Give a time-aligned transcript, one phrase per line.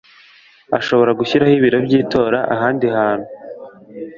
[0.77, 3.27] ashobora gushyira ibiro by itora ahandi hantu